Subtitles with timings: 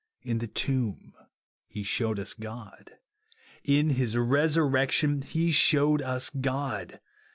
[0.23, 1.13] In the tomb
[1.67, 2.93] he shewed us God.
[3.63, 6.99] In his resurrection he shewed us God.